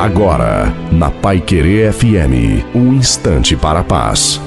[0.00, 4.40] Agora, na Pai Querer FM, um instante para a paz.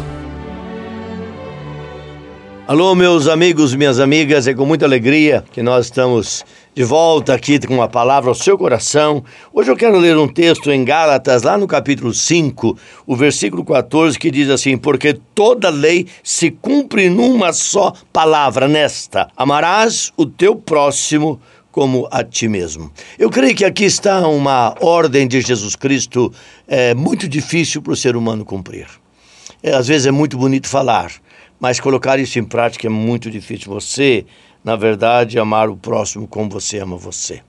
[2.68, 6.44] Alô, meus amigos, minhas amigas, é com muita alegria que nós estamos
[6.74, 9.24] de volta aqui com uma palavra ao seu coração.
[9.54, 12.76] Hoje eu quero ler um texto em Gálatas, lá no capítulo 5,
[13.06, 19.28] o versículo 14, que diz assim: Porque toda lei se cumpre numa só palavra, nesta:
[19.38, 21.40] Amarás o teu próximo
[21.74, 22.92] como a ti mesmo.
[23.18, 26.32] Eu creio que aqui está uma ordem de Jesus Cristo
[26.68, 28.88] é, muito difícil para o ser humano cumprir.
[29.62, 31.12] É, às vezes é muito bonito falar,
[31.60, 33.74] mas colocar isso em prática é muito difícil.
[33.74, 34.24] Você,
[34.64, 37.42] na verdade, amar o próximo como você ama você.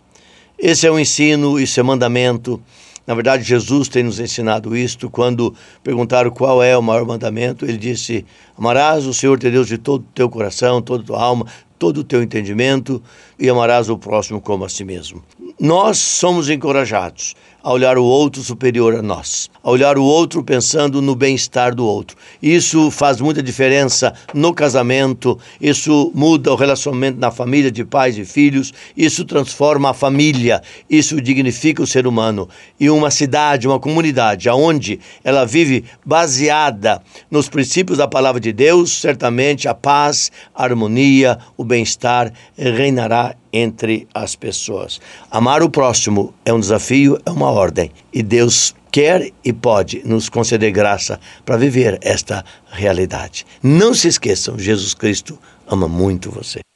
[0.58, 2.58] Esse é o ensino, isso é mandamento.
[3.06, 5.10] Na verdade, Jesus tem nos ensinado isto.
[5.10, 8.24] Quando perguntaram qual é o maior mandamento, ele disse:
[8.56, 11.44] Amarás o Senhor teu Deus de todo o teu coração, toda a tua alma,
[11.78, 13.02] todo o teu entendimento
[13.38, 15.22] e amarás o próximo como a si mesmo.
[15.58, 21.00] Nós somos encorajados a olhar o outro superior a nós, a olhar o outro pensando
[21.00, 22.16] no bem-estar do outro.
[22.42, 28.24] Isso faz muita diferença no casamento, isso muda o relacionamento na família de pais e
[28.24, 32.48] filhos, isso transforma a família, isso dignifica o ser humano.
[32.78, 39.00] E uma cidade, uma comunidade, aonde ela vive baseada nos princípios da palavra de Deus,
[39.00, 45.00] certamente a paz, a harmonia, o bem-estar reinará entre as pessoas.
[45.30, 47.92] Amar o próximo é um desafio, é uma ordem.
[48.12, 53.46] E Deus quer e pode nos conceder graça para viver esta realidade.
[53.62, 55.38] Não se esqueçam, Jesus Cristo
[55.68, 56.64] ama muito você.